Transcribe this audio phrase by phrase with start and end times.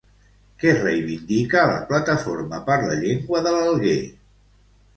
[0.61, 3.97] Què reivindica la Plataforma per la Llengua de l'Alguer?